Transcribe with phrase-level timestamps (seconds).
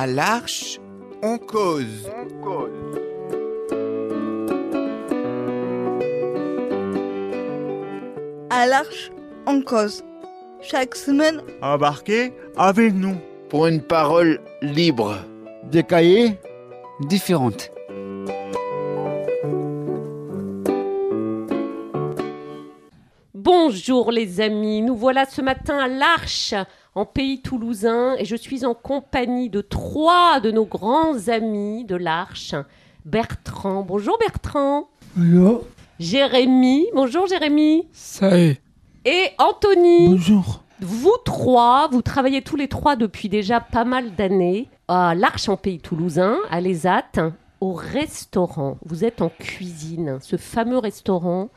[0.00, 0.78] À l'Arche,
[1.24, 2.08] on cause.
[8.50, 9.10] À l'Arche,
[9.46, 10.04] on cause.
[10.60, 13.16] Chaque semaine, Embarquez avec nous.
[13.48, 15.16] pour une parole libre.
[15.64, 16.38] Des cahiers
[17.00, 17.72] différentes.
[23.34, 26.54] Bonjour les amis, nous voilà ce matin à l'Arche,
[26.98, 31.94] en pays toulousain, et je suis en compagnie de trois de nos grands amis de
[31.94, 32.56] l'Arche.
[33.04, 34.88] Bertrand, bonjour Bertrand.
[35.14, 35.64] Bonjour.
[36.00, 37.86] Jérémy, bonjour Jérémy.
[37.92, 38.56] Salut.
[39.04, 40.08] Et Anthony.
[40.08, 40.64] Bonjour.
[40.80, 45.56] Vous trois, vous travaillez tous les trois depuis déjà pas mal d'années à l'Arche en
[45.56, 47.30] pays toulousain, à l'ESAT,
[47.60, 48.76] au restaurant.
[48.84, 51.50] Vous êtes en cuisine, ce fameux restaurant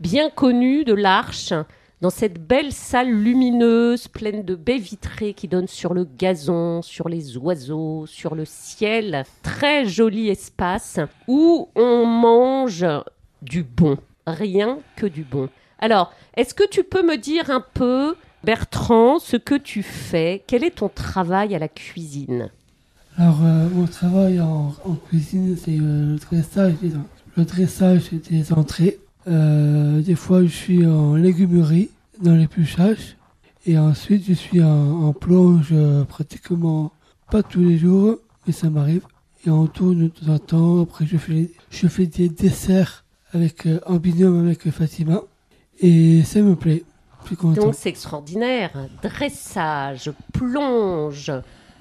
[0.00, 1.52] bien connu de l'Arche,
[2.00, 7.08] dans cette belle salle lumineuse, pleine de baies vitrées qui donnent sur le gazon, sur
[7.08, 9.24] les oiseaux, sur le ciel.
[9.42, 12.86] Très joli espace où on mange
[13.42, 15.48] du bon, rien que du bon.
[15.80, 20.44] Alors, est-ce que tu peux me dire un peu, Bertrand, ce que tu fais?
[20.46, 22.50] Quel est ton travail à la cuisine?
[23.16, 24.72] Alors, euh, mon travail en,
[25.08, 26.74] cuisine, c'est euh, le dressage
[27.36, 28.98] le dressage des entrées.
[29.28, 31.90] Euh, des fois, je suis en légumerie,
[32.22, 33.16] dans l'épluchage.
[33.66, 36.92] Et ensuite, je suis en, en plonge euh, pratiquement
[37.30, 39.02] pas tous les jours, mais ça m'arrive.
[39.46, 40.82] Et on tourne de temps en temps.
[40.82, 45.20] Après, je fais, je fais des desserts avec, euh, en binôme avec Fatima.
[45.80, 46.84] Et ça me plaît.
[47.42, 48.70] Donc c'est extraordinaire.
[49.02, 51.30] Dressage, plonge,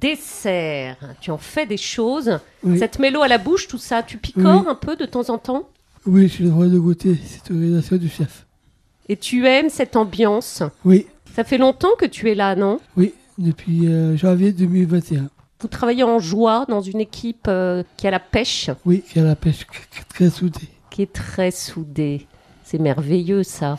[0.00, 0.96] dessert.
[1.20, 2.38] Tu en fais des choses.
[2.62, 2.78] Oui.
[2.78, 4.02] Ça te met l'eau à la bouche, tout ça.
[4.04, 4.68] Tu picores Oui.
[4.68, 5.68] un peu de temps en temps?
[6.06, 8.46] Oui, j'ai le droit de goûter cette organisation du chef.
[9.08, 10.62] Et tu aimes cette ambiance?
[10.84, 12.80] Oui, Ça fait longtemps que tu es là, non?
[12.96, 15.28] Oui, depuis euh, janvier 2021.
[15.60, 19.22] Vous travaillez en joie dans une équipe euh, qui a la pêche, Oui, qui a
[19.24, 20.68] la pêche c- c- très soudée.
[20.90, 22.26] qui est très soudée.
[22.64, 23.78] C'est merveilleux, ça.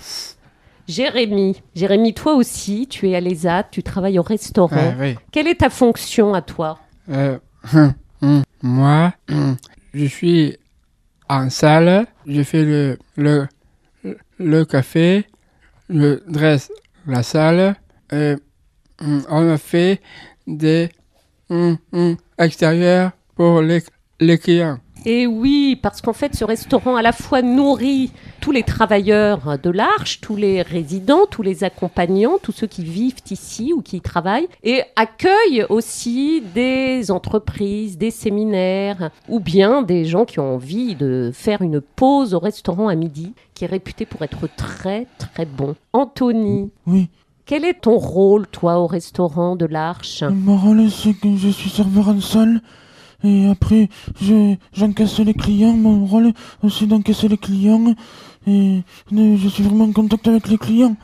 [0.87, 4.93] Jérémy, Jérémy, toi aussi, tu es à l'ESAT, tu travailles au restaurant.
[4.93, 5.15] Ah, oui.
[5.31, 6.79] Quelle est ta fonction à toi?
[7.09, 7.37] Euh,
[7.73, 9.55] hum, hum, moi, hum,
[9.93, 10.57] je suis
[11.33, 13.47] en salle, je fais le, le,
[14.37, 15.25] le café,
[15.89, 16.71] je dresse
[17.07, 17.75] la salle,
[18.11, 18.35] et
[19.01, 20.01] hum, on a fait
[20.45, 20.89] des
[21.49, 23.81] hum, hum, extérieurs pour les,
[24.19, 24.79] les clients.
[25.05, 29.69] Et oui, parce qu'en fait, ce restaurant à la fois nourrit tous les travailleurs de
[29.69, 34.01] l'Arche, tous les résidents, tous les accompagnants, tous ceux qui vivent ici ou qui y
[34.01, 40.95] travaillent, et accueille aussi des entreprises, des séminaires, ou bien des gens qui ont envie
[40.95, 45.45] de faire une pause au restaurant à midi, qui est réputé pour être très très
[45.45, 45.75] bon.
[45.91, 47.09] Anthony, Oui,
[47.45, 50.23] quel est ton rôle, toi, au restaurant de l'Arche?
[50.23, 52.61] Mon rôle c'est que je suis serveur en salle
[53.23, 53.89] et après
[54.21, 55.73] je j'encaisse les clients.
[55.73, 56.33] Mon rôle
[56.69, 57.95] c'est d'encaisser les clients
[58.47, 58.81] et
[59.13, 60.95] euh, je suis vraiment en contact avec les clients.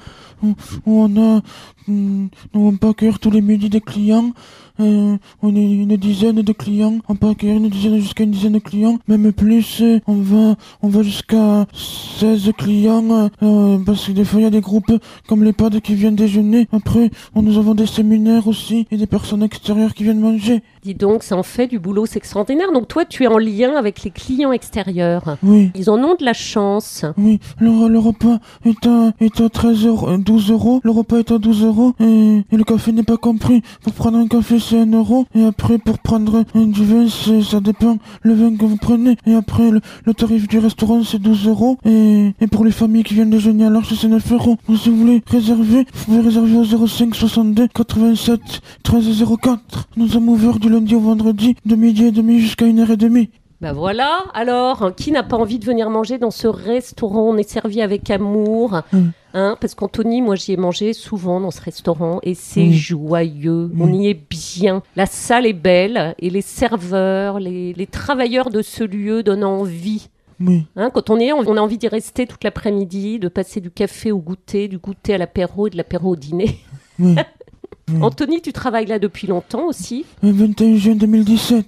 [0.86, 1.42] On a,
[1.90, 4.32] nous on peut accueillir tous les midis des clients.
[4.80, 7.00] Euh, on est une dizaine de clients.
[7.10, 9.84] On peut accueillir une dizaine jusqu'à une dizaine de clients, même plus.
[10.08, 14.50] On va, on va jusqu'à 16 clients euh, parce que des fois il y a
[14.50, 14.92] des groupes
[15.28, 16.68] comme les PAD qui viennent déjeuner.
[16.72, 20.62] Après, on, nous avons des séminaires aussi et des personnes extérieures qui viennent manger.
[20.84, 22.72] Dis donc, ça en fait du boulot, c'est extraordinaire.
[22.72, 25.36] Donc toi, tu es en lien avec les clients extérieurs.
[25.44, 27.04] Oui, Ils en ont de la chance.
[27.18, 27.40] oui.
[27.60, 30.80] Le, le repas est à, est à 13 euros, euh, 12 euros.
[30.84, 33.62] Le repas est à 12 euros et, et le café n'est pas compris.
[33.84, 35.26] Pour prendre un café, c'est 1 euro.
[35.36, 39.16] Et après, pour prendre un, du vin, c'est, ça dépend le vin que vous prenez.
[39.26, 41.78] Et après, le, le tarif du restaurant, c'est 12 euros.
[41.86, 44.58] Et, et pour les familles qui viennent déjeuner à l'Arche, c'est 9 euros.
[44.68, 48.40] Donc, si vous voulez réserver, vous pouvez réserver au 05 62 87
[48.84, 49.90] 13 04.
[49.98, 53.30] Nous sommes ouverts du lundi au vendredi, de midi et demi jusqu'à 1h30.
[53.62, 57.24] Ben voilà, alors, qui n'a pas envie de venir manger dans ce restaurant?
[57.30, 58.82] On est servi avec amour.
[58.94, 59.00] Mm.
[59.34, 62.72] Hein, parce qu'Anthony, moi j'y ai mangé souvent dans ce restaurant et c'est Mm.
[62.72, 63.82] joyeux, Mm.
[63.82, 64.82] on y est bien.
[64.96, 70.08] La salle est belle et les serveurs, les, les travailleurs de ce lieu donnent envie.
[70.40, 70.66] Oui.
[70.78, 73.72] Hein, quand on y est, on a envie d'y rester toute l'après-midi, de passer du
[73.72, 76.60] café au goûter, du goûter à l'apéro et de l'apéro au dîner.
[76.98, 77.16] Oui.
[78.02, 80.06] Anthony, tu travailles là depuis longtemps aussi?
[80.24, 81.66] Le 21 juin 2017.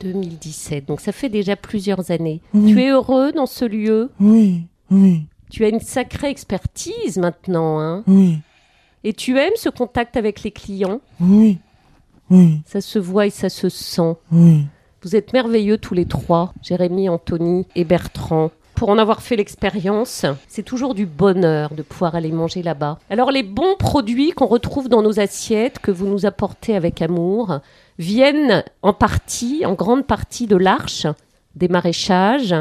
[0.00, 2.40] 2017, donc ça fait déjà plusieurs années.
[2.54, 2.72] Oui.
[2.72, 4.10] Tu es heureux dans ce lieu?
[4.20, 8.02] Oui, oui, Tu as une sacrée expertise maintenant, hein?
[8.06, 8.38] Oui,
[9.04, 11.00] Et tu aimes ce contact avec les clients?
[11.20, 11.58] Oui,
[12.30, 14.14] oui, Ça se voit et ça se sent.
[14.32, 14.66] oui.
[15.02, 18.50] Vous êtes merveilleux tous les trois, Jérémy, Anthony et Bertrand.
[18.80, 20.24] Pour en avoir fait l'expérience.
[20.48, 22.98] C'est toujours du bonheur de pouvoir aller manger là-bas.
[23.10, 27.60] Alors les bons produits qu'on retrouve dans nos assiettes, que vous nous apportez avec amour,
[27.98, 31.06] viennent en partie, en grande partie de l'Arche,
[31.56, 32.54] des maraîchages,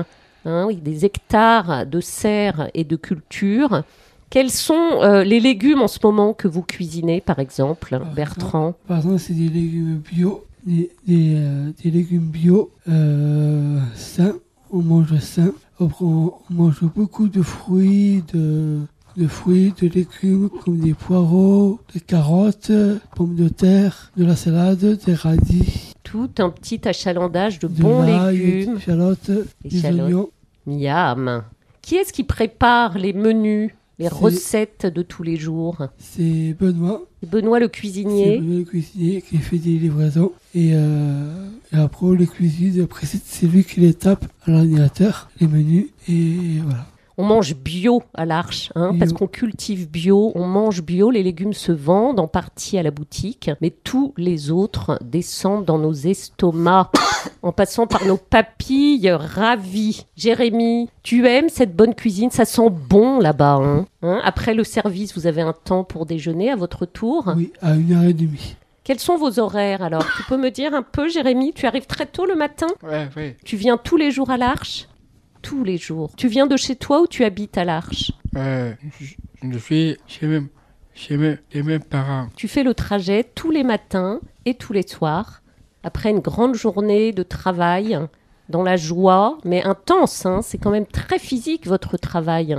[0.43, 3.83] hein, oui, des hectares de serres et de cultures.
[4.29, 8.73] Quels sont euh, les légumes en ce moment que vous cuisinez, par exemple, Bertrand?
[8.89, 14.35] Par exemple, c'est des légumes bio, des, des, euh, des légumes bio euh, sains.
[14.71, 15.51] On mange sain.
[15.79, 18.79] Après, on, mange beaucoup de fruits, de,
[19.17, 22.71] de fruits, de légumes comme des poireaux, des carottes,
[23.15, 28.03] pommes de terre, de la salade, des radis, Tout un petit achalandage de de bons
[28.31, 28.75] légumes.
[28.75, 30.01] des échalotes, Des des échalotes.
[30.05, 30.29] oignons.
[30.67, 31.43] Miam.
[31.81, 37.59] Qui est-ce qui prépare les menus, les recettes de tous les jours C'est Benoît, Benoît
[37.59, 38.39] le c'est cuisinier.
[38.39, 40.31] Benoît le cuisinier qui fait des livraisons.
[40.55, 42.81] Et, euh, et après, on les cuisine.
[42.81, 45.87] Après, c'est- lui qui les tape à l'ordinateur, les menus.
[46.07, 46.85] Et voilà.
[47.17, 51.51] On mange bio à l'Arche, hein, parce qu'on cultive bio, on mange bio, les légumes
[51.51, 56.93] se vendent en partie à la boutique, mais tous les autres descendent dans nos estomacs,
[57.41, 60.05] en passant par nos papilles ravies.
[60.15, 62.31] Jérémy, tu aimes cette bonne cuisine?
[62.31, 63.55] Ça sent bon là-bas.
[63.61, 63.85] hein?
[64.01, 64.21] Hein?
[64.23, 67.33] Après le service, vous avez un temps pour déjeuner à votre tour?
[67.35, 68.55] Oui, à une heure et demie.
[68.83, 70.05] Quels sont vos horaires alors?
[70.17, 71.53] Tu peux me dire un peu, Jérémy?
[71.53, 72.67] Tu arrives très tôt le matin?
[72.81, 73.37] Ouais, ouais.
[73.45, 74.87] Tu viens tous les jours à l'Arche?
[75.41, 76.11] Tous les jours.
[76.17, 78.11] Tu viens de chez toi ou tu habites à l'Arche?
[78.35, 79.05] Euh, je,
[79.51, 80.41] je suis chez mes,
[80.95, 82.27] chez mes, chez mes parents.
[82.35, 85.41] Tu fais le trajet tous les matins et tous les soirs,
[85.83, 87.99] après une grande journée de travail,
[88.49, 90.25] dans la joie, mais intense.
[90.25, 90.39] hein.
[90.41, 92.57] C'est quand même très physique votre travail.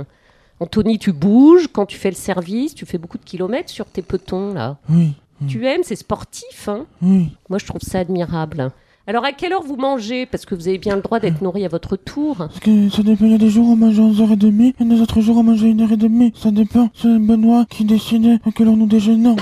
[0.59, 4.01] Anthony, tu bouges quand tu fais le service, tu fais beaucoup de kilomètres sur tes
[4.01, 4.77] petons là.
[4.89, 5.13] Oui,
[5.47, 6.69] Tu aimes, c'est sportif.
[6.69, 7.29] Hein oui.
[7.49, 8.71] Moi, je trouve ça admirable.
[9.07, 10.27] Alors, à quelle heure vous mangez?
[10.27, 12.37] Parce que vous avez bien le droit d'être nourri à votre tour.
[12.37, 14.85] Parce que ça dépend, il y a des jours où on mange à 11h30, et
[14.85, 16.37] des autres jours on mange à 1h30.
[16.37, 19.35] Ça dépend, c'est Benoît qui décide à quelle heure nous déjeunons.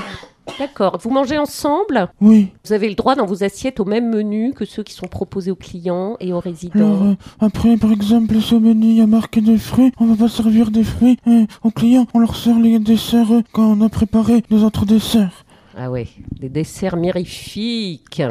[0.60, 0.98] D'accord.
[1.02, 4.66] Vous mangez ensemble Oui, Vous avez le droit dans vos assiettes au même menu que
[4.66, 6.76] ceux qui sont proposés aux clients et aux résidents.
[6.76, 10.16] alors euh, après par exemple au menu il y a marqué des fruits, on va
[10.16, 13.82] pas servir des fruits euh, aux clients, on leur sert les desserts euh, quand on
[13.82, 15.46] a préparé les autres desserts.
[15.78, 16.08] Ah ouais,
[16.40, 18.22] des desserts mirifiques,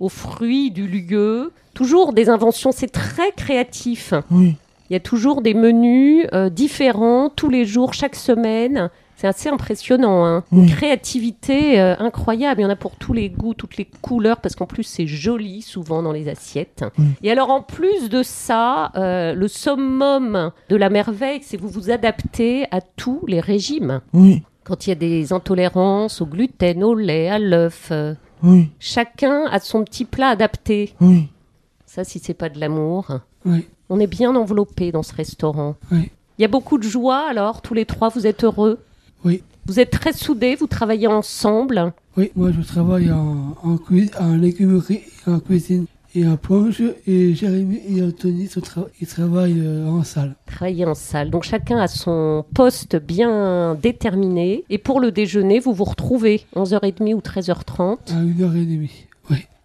[0.00, 1.52] aux fruits du lieu.
[1.72, 4.12] Toujours des inventions, c'est très créatif.
[4.30, 4.56] Oui,
[4.90, 8.90] Il y a toujours des menus euh, différents tous les jours, chaque semaine.
[9.20, 10.44] C'est assez impressionnant, hein.
[10.50, 12.62] Une créativité euh, incroyable.
[12.62, 15.06] Il y en a pour tous les goûts, toutes les couleurs, parce qu'en plus c'est
[15.06, 16.86] joli souvent dans les assiettes.
[17.22, 21.68] Et alors en plus de ça, euh, le summum de la merveille, c'est que vous
[21.68, 24.00] vous adaptez à tous les régimes.
[24.14, 28.70] oui, Quand il y a des intolérances au gluten, au lait, à l'œuf, euh, oui,
[28.78, 30.94] chacun a son petit plat adapté.
[31.02, 31.28] oui.
[31.84, 35.74] Ça, si c'est pas de l'amour, Oui, on est bien enveloppé dans ce restaurant.
[35.92, 38.78] oui, Il y a beaucoup de joie alors, tous les trois, vous êtes heureux?
[39.24, 39.42] Oui.
[39.66, 43.76] Vous êtes très soudés, vous travaillez ensemble Oui, moi je travaille en, en, en
[45.26, 46.82] en cuisine et en plonge.
[47.06, 48.48] Et Jérémy et Anthony
[49.00, 50.34] ils travaillent euh, en salle.
[50.46, 51.30] Travailler en salle.
[51.30, 54.64] Donc chacun a son poste bien déterminé.
[54.70, 58.90] Et pour le déjeuner, vous vous retrouvez 11h30 ou 13h30 À 1h30.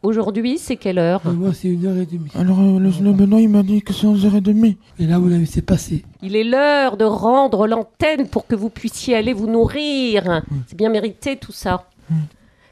[0.05, 2.29] Aujourd'hui, c'est quelle heure Et moi c'est une heure et demie.
[2.35, 4.75] Alors euh, le, le Benoît il m'a dit que c'est 11h30.
[4.99, 6.03] Et là, mon avis, c'est passé.
[6.21, 10.43] Il est l'heure de rendre l'antenne pour que vous puissiez aller vous nourrir.
[10.67, 11.87] C'est bien mérité tout ça.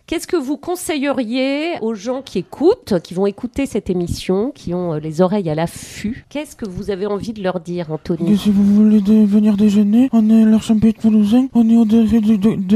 [0.05, 4.93] Qu'est-ce que vous conseilleriez aux gens qui écoutent, qui vont écouter cette émission, qui ont
[4.95, 6.25] euh, les oreilles à l'affût?
[6.27, 8.38] Qu'est-ce que vous avez envie de leur dire, Anthony?
[8.38, 11.83] Si vous voulez venir déjeuner, on est à l'Archampé toulousain, on est au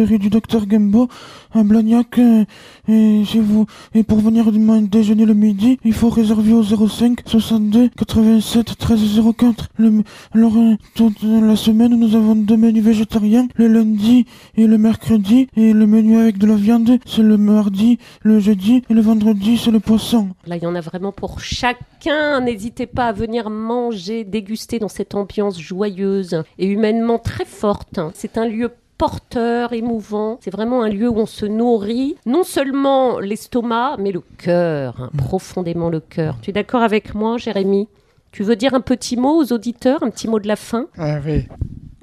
[0.05, 1.09] rues du, docteur Gembo,
[1.53, 2.45] à Blagnac, euh,
[2.87, 4.45] et, si vous, et pour venir
[4.83, 9.67] déjeuner le midi, il faut réserver au 05 62 87 13 04.
[9.77, 10.03] Le, m-
[10.33, 15.47] alors, euh, toute la semaine, nous avons deux menus végétariens, le lundi et le mercredi,
[15.57, 19.71] et le menu avec de la viande, le mardi, le jeudi, et le vendredi, c'est
[19.71, 20.29] le poisson.
[20.45, 22.41] Là, il y en a vraiment pour chacun.
[22.41, 27.99] N'hésitez pas à venir manger, déguster dans cette ambiance joyeuse et humainement très forte.
[28.13, 30.39] C'est un lieu porteur, émouvant.
[30.41, 35.09] C'est vraiment un lieu où on se nourrit, non seulement l'estomac, mais le cœur, hein,
[35.17, 36.37] profondément le cœur.
[36.41, 37.87] Tu es d'accord avec moi, Jérémy?
[38.31, 40.87] Tu veux dire un petit mot aux auditeurs, un petit mot de la fin?
[40.97, 41.47] Ah oui.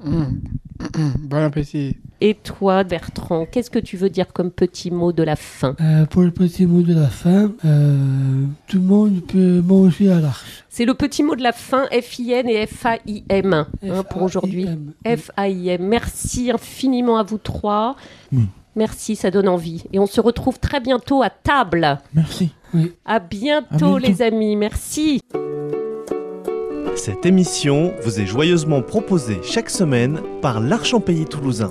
[0.05, 0.39] Hum,
[1.19, 1.97] Bon appétit.
[2.27, 5.75] Et toi, Bertrand, qu'est-ce que tu veux dire comme petit mot de la fin?
[5.79, 10.19] Euh, pour le petit mot de la fin, euh, tout le monde peut manger à
[10.19, 10.63] l'arche.
[10.67, 14.65] C'est le petit mot de la fin, F-I-N et F-A-I-M, hein, pour aujourd'hui.
[15.05, 15.83] F-A-I-M.
[15.83, 17.95] Merci infiniment à vous trois.
[18.31, 18.45] Mm.
[18.75, 19.83] Merci, ça donne envie.
[19.93, 21.99] Et on se retrouve très bientôt à table.
[22.15, 22.49] Merci.
[23.05, 23.97] À bientôt, À bientôt.
[23.99, 24.55] les amis.
[24.55, 25.21] Merci.
[26.95, 31.69] Cette émission vous est joyeusement proposée chaque semaine par l'Arch en Pays Toulousain.